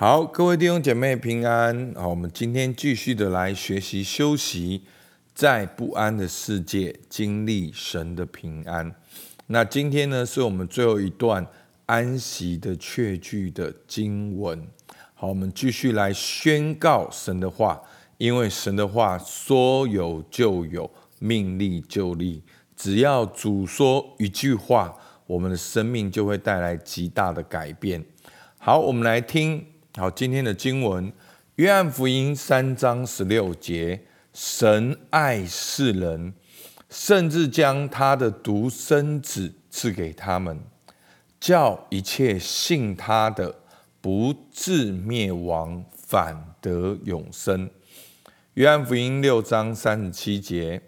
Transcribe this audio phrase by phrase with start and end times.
[0.00, 1.92] 好，各位弟兄姐妹平安。
[1.94, 4.80] 好，我们今天继续的来学习休息，
[5.34, 8.94] 在不安的世界经历神的平安。
[9.48, 11.46] 那今天呢，是我们最后一段
[11.84, 14.66] 安息的确据的经文。
[15.12, 17.78] 好，我们继续来宣告神的话，
[18.16, 22.42] 因为神的话说有就有，命立就立。
[22.74, 24.96] 只要主说一句话，
[25.26, 28.02] 我们的生命就会带来极大的改变。
[28.56, 29.66] 好，我们来听。
[29.96, 31.12] 好，今天的经文，
[31.56, 34.00] 约翰福音三章十六节，
[34.32, 36.32] 神爱世人，
[36.88, 40.60] 甚至将他的独生子赐给他们，
[41.40, 43.52] 叫一切信他的
[44.00, 47.68] 不至灭亡，反得永生。
[48.54, 50.80] 约翰福音六章三十七节，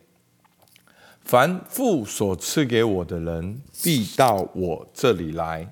[1.24, 5.66] 凡父所赐给我的人，必到我这里来；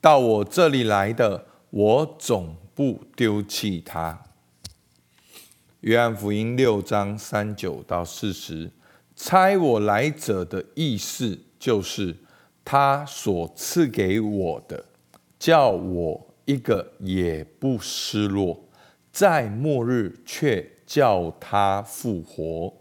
[0.00, 2.56] 到我这里来的，我总。
[2.74, 4.22] 不丢弃他。
[5.80, 8.70] 约翰福音六章三九到四十，
[9.16, 12.16] 猜我来者的意思就是
[12.64, 14.84] 他所赐给我的，
[15.38, 18.68] 叫我一个也不失落，
[19.10, 22.72] 在末日却叫他复活。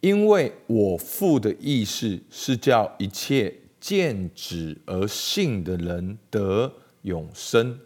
[0.00, 6.72] 因为我父的意思是叫一切见子而信的人得
[7.02, 7.80] 永生。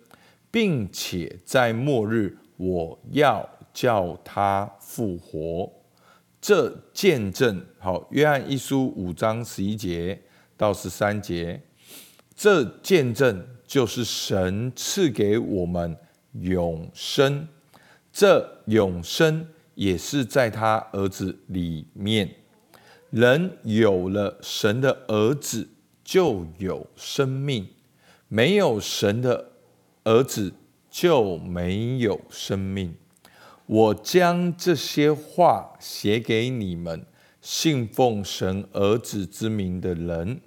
[0.50, 5.70] 并且在末日，我要叫他复活。
[6.40, 10.20] 这见证好，约翰一书五章十一节
[10.56, 11.60] 到十三节，
[12.34, 15.96] 这见证就是神赐给我们
[16.32, 17.46] 永生。
[18.12, 22.28] 这永生也是在他儿子里面。
[23.10, 25.68] 人有了神的儿子，
[26.02, 27.66] 就有生命；
[28.28, 29.49] 没有神的。
[30.04, 30.52] 儿子
[30.90, 32.94] 就没有生命。
[33.66, 37.06] 我将这些话写给你们，
[37.40, 40.40] 信奉神儿子之名的人，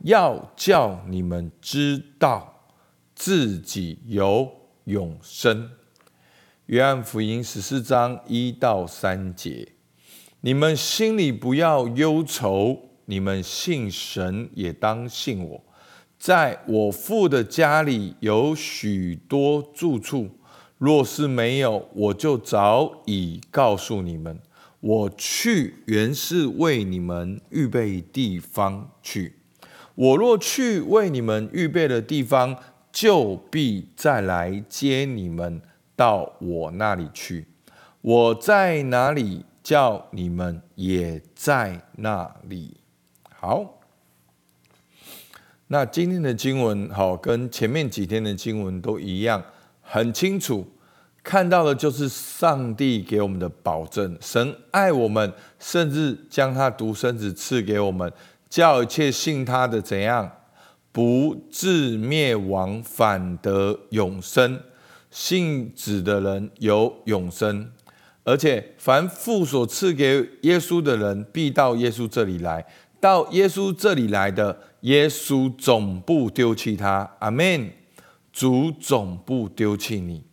[0.00, 2.68] 要叫你们知道
[3.14, 4.52] 自己有
[4.84, 5.70] 永生。
[6.66, 9.68] 约翰福音十四章一到三节，
[10.40, 15.64] 你们心里不要忧愁，你们信神也当信我。
[16.18, 20.30] 在我父的家里有许多住处，
[20.78, 24.40] 若是没有，我就早已告诉你们。
[24.80, 29.36] 我去原是为你们预备地方去。
[29.94, 32.56] 我若去为你们预备的地方，
[32.92, 35.60] 就必再来接你们
[35.94, 37.46] 到我那里去。
[38.00, 42.76] 我在哪里，叫你们也在那里。
[43.34, 43.80] 好。
[45.68, 49.42] 那今天的经文，好，跟前面几天的经文都一样，
[49.82, 50.64] 很清楚
[51.24, 54.16] 看到的，就是上帝给我们的保证。
[54.20, 58.12] 神爱我们，甚至将他独生子赐给我们，
[58.48, 60.30] 叫一切信他的怎样，
[60.92, 64.60] 不至灭亡，反得永生。
[65.10, 67.72] 信子的人有永生，
[68.22, 72.64] 而且凡父所赐给耶稣的人，必到耶稣这里来。
[73.00, 74.56] 到耶稣这里来的。
[74.86, 77.72] 耶稣总不丢弃他，阿门。
[78.32, 80.24] 主总不丢弃你。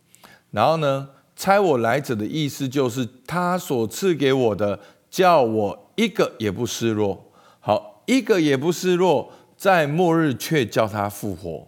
[0.50, 4.78] 然后呢，猜我来者的意思就是他所赐给我的，
[5.10, 7.32] 叫我一个也不失落。
[7.58, 11.66] 好，一个也不失落，在末日却叫他复活。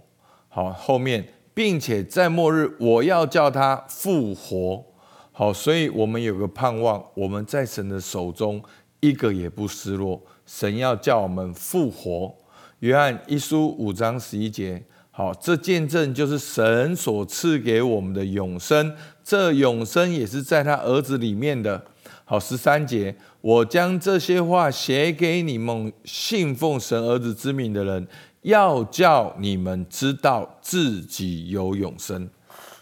[0.49, 4.85] 好，后面并且在末日我要叫他复活。
[5.33, 8.63] 好，所以我们有个盼望，我们在神的手中
[9.01, 10.23] 一个也不失落。
[10.45, 12.35] 神要叫我们复活。
[12.81, 18.95] 约翰一书五章十一节，好，这见证就是神所赐给我们的永生，
[19.25, 21.83] 这永生也是在他儿子里面的。
[22.27, 28.07] 好，十三节，我将这些话写给你们信奉神儿子之名的人，
[28.43, 32.29] 要叫你们知道自己有永生。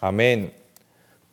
[0.01, 0.51] 阿门。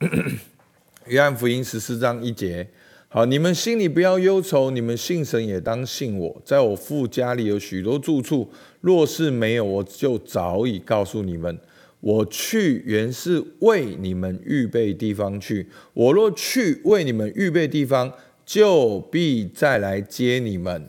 [1.08, 2.70] 约翰福音十四章一节。
[3.14, 6.42] 好，你们心里不要忧愁，你们信神也当信我。
[6.46, 8.50] 在我父家里有许多住处，
[8.80, 11.60] 若是没有，我就早已告诉你们。
[12.00, 15.68] 我去原是为你们预备地方去。
[15.94, 18.14] 我若去为你们预备地方，
[18.46, 20.88] 就必再来接你们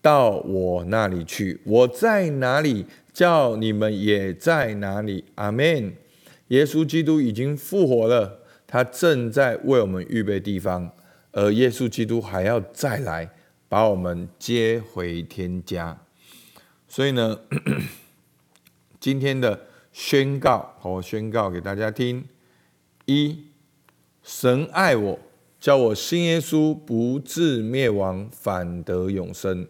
[0.00, 1.58] 到我那里去。
[1.64, 5.24] 我在哪里，叫你们也在哪里。
[5.34, 5.92] 阿门。
[6.48, 10.92] 耶稣基督已经复活了，他正在为我们预备地方。
[11.34, 13.28] 而耶稣基督还要再来
[13.68, 15.98] 把我们接回天家，
[16.86, 17.40] 所以呢，
[19.00, 22.24] 今天的宣告，我宣告给大家听：
[23.06, 23.46] 一，
[24.22, 25.18] 神爱我，
[25.58, 29.66] 叫我信耶稣，不至灭亡，反得永生。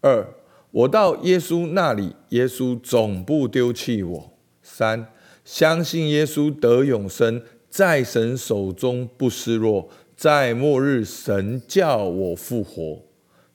[0.00, 0.26] 二，
[0.70, 4.32] 我到耶稣那里，耶稣总不丢弃我。
[4.62, 5.12] 三，
[5.44, 13.02] 相信耶稣得永生，在神手中不失落，在末日神叫我复活。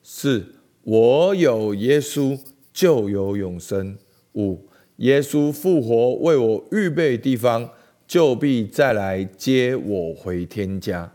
[0.00, 0.54] 四，
[0.84, 2.38] 我有耶稣
[2.72, 3.98] 就有永生。
[4.34, 4.68] 五，
[4.98, 7.68] 耶稣复活为我预备地方，
[8.06, 11.12] 就必再来接我回天家。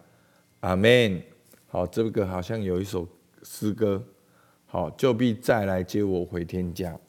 [0.59, 1.21] 阿门。
[1.67, 3.07] 好，这个好像有一首
[3.41, 4.03] 诗歌。
[4.65, 6.99] 好，就必再来接我回天家。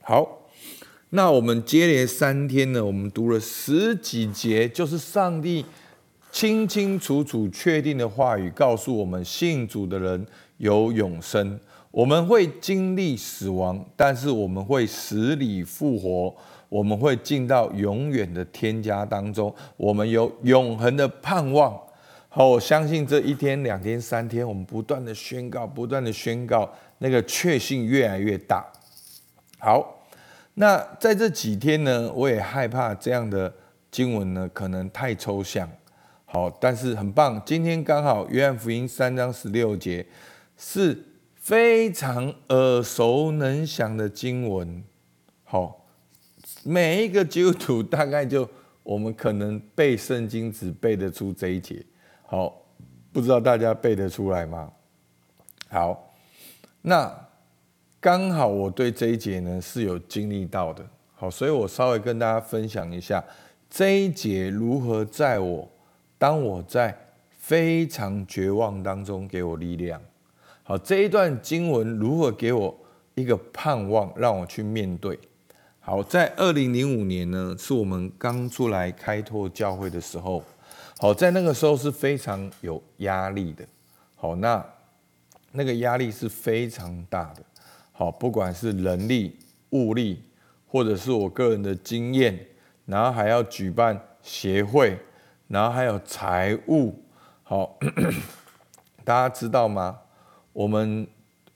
[0.00, 0.48] 好，
[1.10, 5.64] 那我们接连三天呢，我们读了十几节，就是上帝
[6.32, 10.26] 清清楚楚确定的话语，告诉我们信主的人
[10.56, 11.60] 有永生。
[11.90, 16.34] 我们会经历死亡，但是我们会死里复活，
[16.70, 21.78] 我们会进到永远的天家当中，我们有永恒的盼望。
[22.30, 28.66] 好，我相信这一天、两天、三天，我们不断的宣告，不断的宣告，那个确信越来越大。
[29.58, 30.02] 好，
[30.54, 33.52] 那在这几天呢，我也害怕这样的
[33.90, 35.68] 经文呢，可能太抽象。
[36.32, 40.06] 好，但是很棒，今天刚好约翰福音三章十六节
[40.56, 40.98] 是
[41.34, 44.82] 非常耳熟能详的经文。
[45.44, 45.84] 好，
[46.64, 48.48] 每一个基督徒大概就
[48.82, 51.84] 我们可能背圣经只背得出这一节。
[52.24, 52.62] 好，
[53.12, 54.72] 不知道大家背得出来吗？
[55.68, 56.14] 好，
[56.80, 57.14] 那
[58.00, 60.82] 刚好我对这一节呢是有经历到的，
[61.14, 63.22] 好，所以我稍微跟大家分享一下
[63.68, 65.68] 这一节如何在我
[66.22, 66.96] 当我在
[67.30, 70.00] 非常绝望当中给我力量。
[70.62, 72.72] 好，这一段经文如何给我
[73.16, 75.18] 一个盼望，让我去面对。
[75.80, 80.40] 好，在二零零五年呢，是我们刚出来开拓教会的时候。
[81.00, 83.66] 好，在那个时候是非常有压力的。
[84.14, 84.64] 好，那
[85.50, 87.42] 那个压力是非常大的。
[87.90, 89.36] 好，不管是人力、
[89.70, 90.22] 物力，
[90.68, 92.38] 或者是我个人的经验，
[92.86, 94.96] 然后还要举办协会，
[95.52, 96.98] 然后还有财务。
[97.42, 97.78] 好，
[99.04, 99.98] 大家知道吗？
[100.54, 101.06] 我们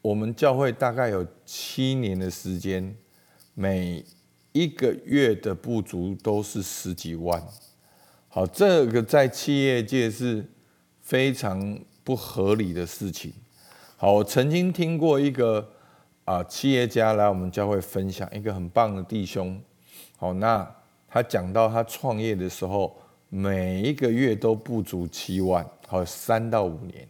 [0.02, 2.94] 我们教会大概有七年的时间，
[3.54, 4.04] 每
[4.52, 7.43] 一个月的不足都是十几万。
[8.28, 10.44] 好，这个在企业界是
[11.00, 13.32] 非常不合理的事情。
[13.96, 15.66] 好，我曾经听过一个
[16.26, 19.58] 啊企业家来我们教会分享，一个很棒的弟兄。
[20.19, 20.70] 好，那
[21.08, 22.94] 他讲到他创业的时候，
[23.28, 27.06] 每一个月都不足七万，好三到五年，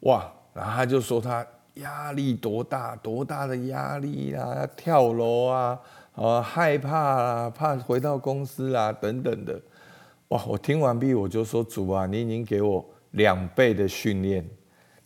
[0.00, 0.30] 哇！
[0.54, 5.80] 然后他就说他压力多大，多大的压力啊，跳楼啊，
[6.14, 9.58] 啊害怕啊，怕回到公司啊等等的。
[10.28, 10.44] 哇！
[10.46, 14.46] 我听完毕，我就说主啊，你已经给我两倍的训练，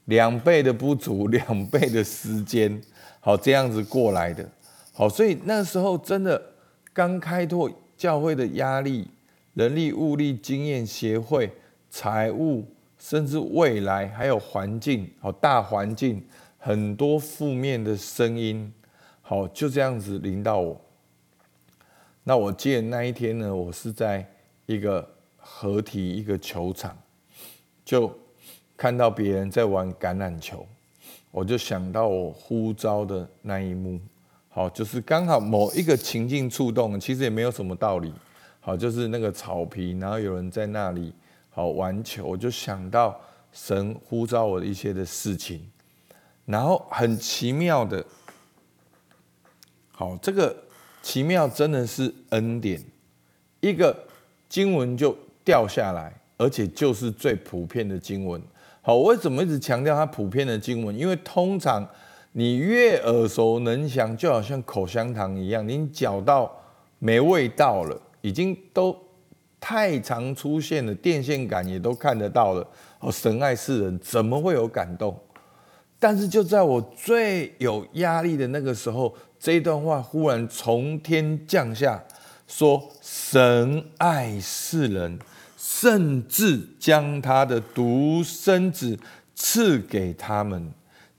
[0.06, 2.80] 两倍的不足， 两倍的时间，
[3.20, 4.48] 好这样子过来的。
[4.92, 6.40] 好，所以那时候真的
[6.92, 9.08] 刚开拓教会的压力，
[9.56, 11.50] 人力、物力、经验、协会、
[11.90, 12.64] 财务，
[12.98, 16.24] 甚至未来还有环境，好大环境，
[16.58, 18.72] 很多负面的声音，
[19.20, 20.80] 好就这样子临到我。
[22.22, 24.24] 那我记得那一天呢，我是在
[24.66, 25.12] 一个。
[25.48, 26.98] 合体一个球场，
[27.84, 28.12] 就
[28.76, 30.66] 看到别人在玩橄榄球，
[31.30, 34.00] 我就想到我呼召的那一幕。
[34.48, 38.12] 好，就是刚好某一个情境触动，其实也没有什么道理。
[38.66, 41.14] 好，就是那个草皮，然后有人在那里
[41.50, 43.16] 好玩球，我就想到
[43.52, 45.70] 神呼召我的一些的事情，
[46.46, 48.04] 然后很奇妙的，
[49.92, 50.52] 好，这个
[51.00, 52.82] 奇妙真的是恩典，
[53.60, 53.96] 一个
[54.48, 55.16] 经文就。
[55.46, 58.42] 掉下来，而且就是最普遍的经文。
[58.82, 60.98] 好，我为什么一直强调它普遍的经文？
[60.98, 61.88] 因为通常
[62.32, 66.50] 你越耳熟能详，就好像口香糖一样，你嚼到
[66.98, 68.96] 没味道了，已经都
[69.60, 72.66] 太常出现了，电线杆也都看得到了。
[73.00, 75.18] 哦，神爱世人，怎么会有感动？
[75.98, 82.02] 但是就在我最有压力的那个时候，这段话忽然从天降下，
[82.46, 85.18] 说神爱世人。
[85.58, 88.98] 甚至将他的独生子
[89.34, 90.72] 赐给他们，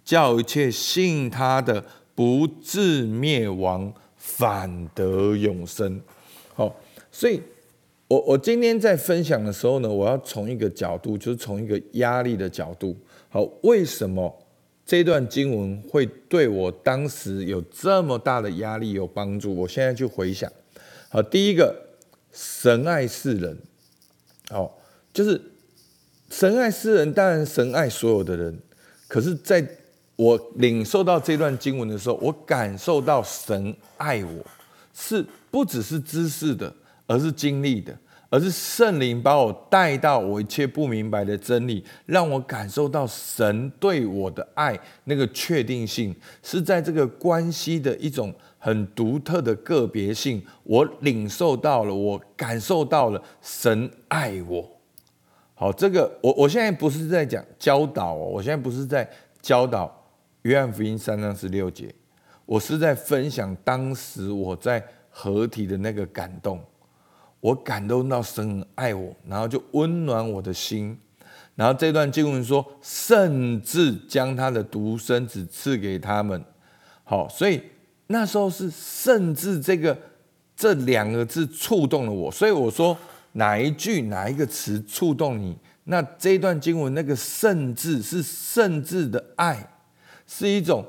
[0.03, 1.83] 叫一切信他的
[2.15, 6.01] 不至灭亡，反得永生。
[6.55, 6.73] 好，
[7.17, 7.41] 所以
[8.07, 12.95] 我我今天在分享的时候呢，我要从一个角度，就是从一个压力的角度。
[13.27, 14.31] 好，为什么
[14.85, 19.55] 这段经文会对我当时有这么大的压力有帮助？
[19.55, 20.47] 我现在去回想。
[21.09, 21.75] 好，第一个，
[22.31, 23.57] 神爱世人。
[24.51, 24.71] 哦，
[25.11, 25.41] 就是
[26.29, 28.55] 神爱世人，当然神爱所有的人。
[29.07, 29.67] 可是，在
[30.17, 34.45] 我领受到这段经文的时候，我感受到神爱我，
[34.93, 36.71] 是不只是知识的，
[37.07, 37.97] 而是经历的。
[38.29, 50.43] 而是圣灵把我带到我一切不明白的真理，让我感受到神对我的爱那个确定性，是在这个关系的一种很独特的个别性。
[50.63, 54.69] 我领受到了，我感受到了神爱我。
[55.53, 59.09] 好，这个我我现在不是在讲教导哦，我现在不是在
[59.41, 59.89] 教导
[60.41, 61.95] 约翰福音三章十六节，
[62.45, 66.61] 我是在分享当时我在合体的那个感动。
[67.39, 70.97] 我感动到神爱我，然后就温暖我的心。
[71.55, 76.43] 然后这段经文说，甚至将他的独生子赐给他们。
[77.03, 77.61] 好，所以
[78.07, 79.97] 那时候是“甚至”这个
[80.55, 82.31] 这两个字触动了我。
[82.31, 82.97] 所以我说
[83.33, 85.57] 哪一句哪一个词触动你？
[85.85, 89.71] 那这段经文那个“甚至”是“甚至”的爱，
[90.25, 90.85] 是一种。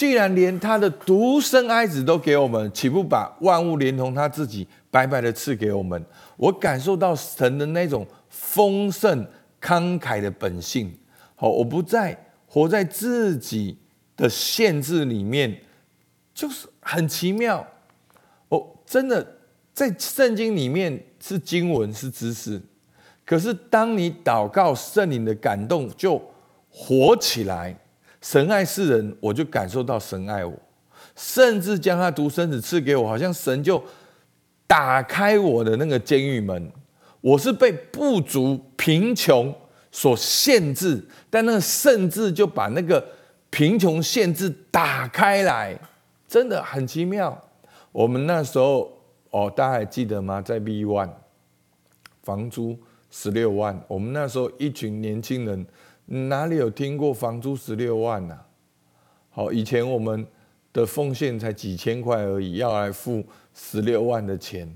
[0.00, 6.02] 既然连他的独生爱子都给我们，岂不把万物连同他自己白白的赐给我们？
[6.38, 9.26] 我感受到神的那种丰盛
[9.60, 10.90] 慷慨的本性。
[11.34, 13.76] 好，我不再活在自己
[14.16, 15.54] 的限制里面，
[16.32, 17.62] 就是很奇妙。
[18.48, 19.36] 哦，真的
[19.74, 22.58] 在圣经里面是经文是知识，
[23.26, 26.18] 可是当你祷告圣灵的感动，就
[26.70, 27.76] 活起来。
[28.20, 30.52] 神爱世人，我就感受到神爱我，
[31.16, 33.82] 甚至将他独生子赐给我，好像神就
[34.66, 36.70] 打开我的那个监狱门。
[37.22, 39.54] 我是被不足、贫穷
[39.90, 43.04] 所限制，但那个甚至就把那个
[43.50, 45.78] 贫穷限制打开来，
[46.28, 47.42] 真的很奇妙。
[47.92, 48.90] 我们那时候
[49.30, 50.40] 哦，大家还记得吗？
[50.42, 51.10] 在 B One，
[52.22, 52.78] 房租
[53.10, 55.66] 十六万，我们那时候一群年轻人。
[56.12, 58.36] 哪里有听过房租十六万呐？
[59.30, 60.26] 好，以前我们
[60.72, 63.24] 的奉献才几千块而已，要来付
[63.54, 64.74] 十六万的钱。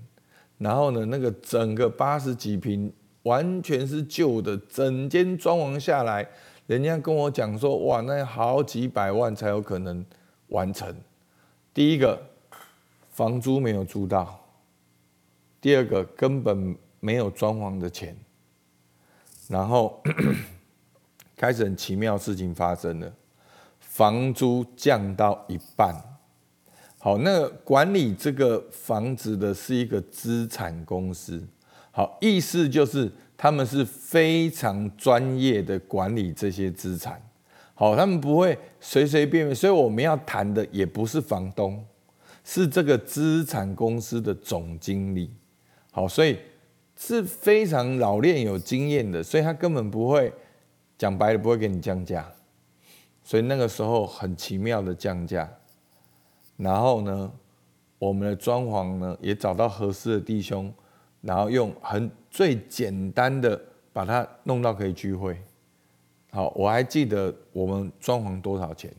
[0.58, 2.92] 然后呢，那个整个八十几平
[3.24, 6.24] 完全是旧的，整间装潢下来，
[6.68, 10.06] 人家跟我讲说，哇，那好几百万才有可能
[10.50, 10.94] 完成。
[11.74, 12.22] 第一个，
[13.10, 14.24] 房租没有租到；
[15.60, 18.16] 第二个，根本没有装潢的钱。
[19.48, 20.00] 然后。
[21.36, 23.12] 开始很奇妙事情发生了，
[23.80, 25.94] 房租降到一半。
[26.98, 31.42] 好，那管理这个房子的是一个资产公司。
[31.90, 37.20] 好，意思就是他们是非常专业的管理这些资产。
[37.74, 41.84] 好，他们不会随随便便，所以我们要谈的也不是房东，
[42.44, 45.30] 是这个资产公司的总经理。
[45.90, 46.38] 好，所以
[46.96, 50.32] 是非常老练有经验的，所以他根本不会。
[50.96, 52.30] 讲白了不会给你降价，
[53.22, 55.50] 所以那个时候很奇妙的降价。
[56.56, 57.32] 然后呢，
[57.98, 60.72] 我们的装潢呢也找到合适的弟兄，
[61.20, 63.60] 然后用很最简单的
[63.92, 65.36] 把它弄到可以聚会。
[66.30, 68.92] 好，我还记得我们装潢多少钱，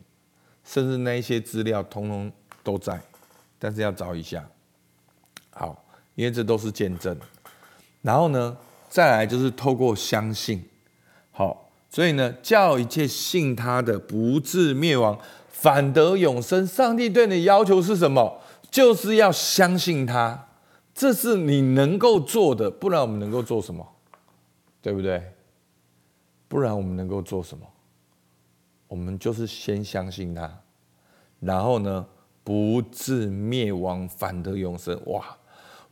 [0.64, 2.32] 甚至那一些资料通通
[2.64, 3.02] 都在，
[3.58, 4.46] 但是要找一下。
[5.52, 5.86] 好，
[6.16, 7.18] 因为这都是见证。
[8.02, 8.58] 然后呢，
[8.90, 10.64] 再来就是透过相信，
[11.96, 16.68] 所以呢，叫一切信他的不至灭亡，反得永生。
[16.68, 18.42] 上帝对你的要求是什么？
[18.70, 20.50] 就是要相信他，
[20.94, 22.70] 这是你能够做的。
[22.70, 23.88] 不然我们能够做什么？
[24.82, 25.24] 对不对？
[26.50, 27.66] 不然我们能够做什么？
[28.90, 30.52] 我们就是先相信他，
[31.40, 32.06] 然后呢，
[32.44, 35.00] 不至灭亡，反得永生。
[35.06, 35.38] 哇！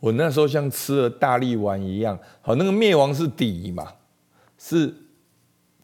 [0.02, 2.20] 我那时候像吃了大力丸一样。
[2.42, 3.94] 好，那个灭亡是底嘛？
[4.58, 4.94] 是。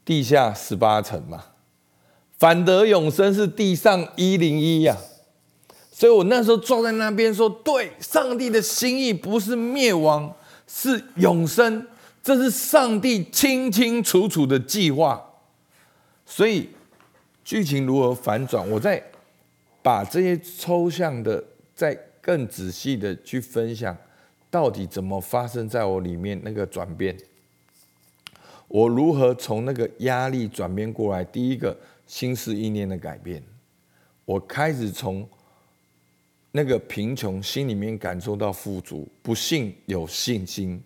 [0.09, 1.45] 地下十八层嘛，
[2.39, 4.97] 反得永生是地上一零一呀，
[5.91, 10.35] 所以我那时候坐在那边说：“对，上帝的心意不是灭亡，
[10.65, 11.85] 是永生，
[12.23, 15.23] 这是上帝清清楚楚的计划。”
[16.25, 16.71] 所以
[17.45, 18.67] 剧情如何反转？
[18.67, 19.03] 我在
[19.83, 21.43] 把这些抽象的，
[21.75, 23.95] 再更仔细的去分享，
[24.49, 27.15] 到底怎么发生在我里面那个转变。
[28.69, 31.23] 我如何从那个压力转变过来？
[31.25, 33.43] 第一个心思意念的改变，
[34.25, 35.27] 我开始从
[36.51, 40.81] 那个贫穷心里面感受到富足，不信有信心，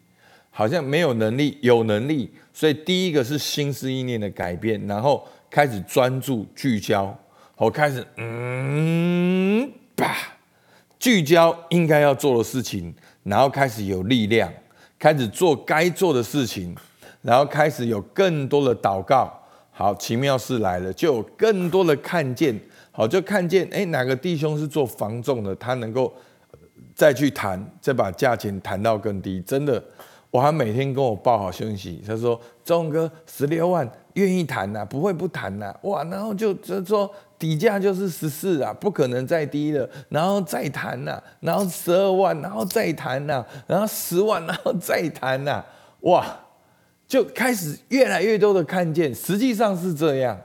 [0.50, 2.32] 好像没有能力有能力。
[2.54, 7.14] 所以第一个是心思意念的改变，然后开始专注聚焦，
[7.58, 10.38] 我开始嗯吧，
[10.98, 14.52] 聚焦应该要做的事情，然后开始有力量。
[15.00, 16.74] 开始做该做的事情，
[17.24, 19.34] 然后开始有更多的祷告。
[19.72, 22.56] 好，奇妙事来了，就有更多的看见。
[22.92, 26.14] 好，就看见哎，哪个弟兄是做防重的，他能够
[26.94, 29.42] 再去谈，再把价钱谈到更低。
[29.42, 29.84] 真的，
[30.30, 45.66] 我还每天跟我报好消息，他说：“钟哥，十六万愿意谈呐，不会不谈呐。”哇，然后就就说底价就是十四啊，不可能再低了，然后再谈呐，然后十二万，然后再谈呐，然后十万，然后再谈呐，
[46.02, 46.24] 哇，
[47.14, 50.42] 就开始越来越多的看见，实际上是这样。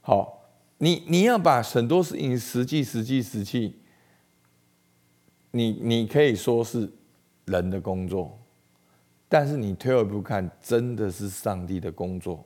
[0.00, 0.38] 好。
[0.78, 3.76] 你你要把很多事情实际实际实际，
[5.52, 6.90] 你你可以说是
[7.44, 8.36] 人的工作，
[9.28, 12.44] 但是你退而不看，真的是上帝的工作。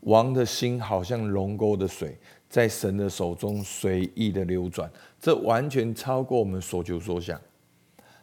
[0.00, 4.90] 王的心好像龙沟的水，在神的手中随意的流转，
[5.20, 7.40] 这完全超过我们所求所想。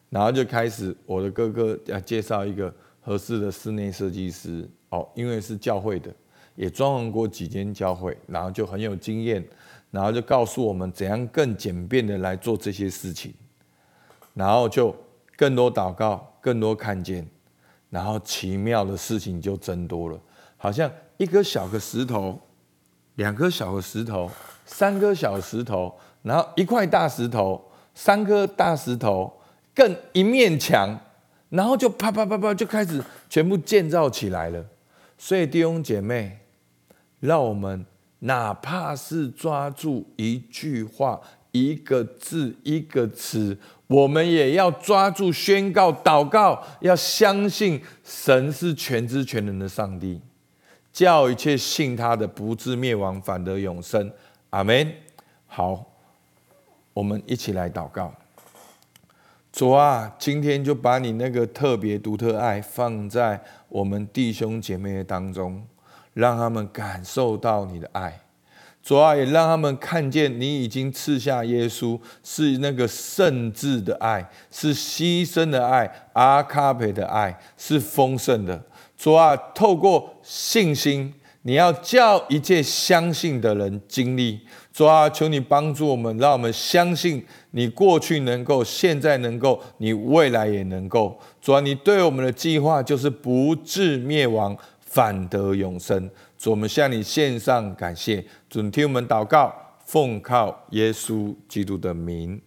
[0.09, 6.11] 然后就开始，我的哥哥要介绍一个合适的室内设计师哦，因为是教会的。
[6.55, 9.43] 也装潢过几间教会，然后就很有经验，
[9.89, 13.33] 然后就告诉我们怎样更简便的来做这些事情，
[14.35, 14.95] 然后就
[15.35, 17.27] 更多祷告，更多看见，
[17.89, 20.19] 然后奇妙的事情就增多了，
[20.55, 22.39] 好像一颗小的石头，
[23.15, 24.29] 两颗小的石头，
[24.63, 25.91] 三颗小石头，
[26.21, 27.59] 然后一块大石头，
[27.95, 29.41] 三颗大石头，
[29.73, 30.99] 更一面墙，
[31.53, 34.65] 然后就啪啪啪啪就开始全部建造起来了。
[35.17, 36.39] 所以弟兄姐妹。
[37.23, 37.85] 让我们
[38.19, 41.21] 哪怕是抓住一句话、
[41.53, 43.57] 一个字、一个词，
[43.87, 50.19] 我们也要抓住宣告、祷告，要相信神是全知全能的上帝，
[50.91, 54.11] 叫一切信他的不至灭亡，反得永生。
[54.49, 54.93] 阿门。
[55.47, 55.85] 好，
[56.91, 58.13] 我们一起来祷告。
[59.53, 65.65] 主啊，今天就把你那个特别独特爱放在我们弟兄姐妹当中。
[66.13, 68.19] 让他们感受到你的爱，
[68.83, 78.63] 主啊，也让他们看见你已经赐下耶稣，是那个圣智的爱，是牺牲的爱，阿卡培的爱，是丰盛的。
[78.95, 81.11] 主啊，透过信心，
[81.43, 84.41] 你要叫一切相信的人经历。
[84.73, 91.17] 主啊，求你帮助我们，让我们相信你过去能够，现在能够，你未来也能够。
[91.39, 94.57] 主啊，你对我们的计划就是不至灭亡。
[94.85, 99.51] 反得永生，主，我们向你献上感谢，准听我们祷告，
[99.87, 102.39] 奉靠耶稣基督的名，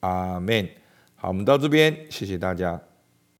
[0.00, 0.68] 阿门。
[1.14, 2.91] 好，我们到这边，谢谢大家。